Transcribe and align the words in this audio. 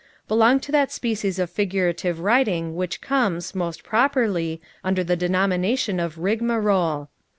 belong 0.27 0.59
to 0.59 0.71
that 0.71 0.91
species 0.91 1.37
of 1.37 1.47
figurative 1.47 2.19
writing 2.21 2.75
which 2.75 3.01
comes, 3.01 3.53
most 3.53 3.83
properly, 3.83 4.59
under 4.83 5.03
the 5.03 5.15
denomination 5.15 5.99
of 5.99 6.17
rigmarole. 6.17 7.07